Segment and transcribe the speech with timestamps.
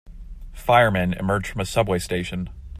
[0.55, 2.49] Firemen emerge from a subway station.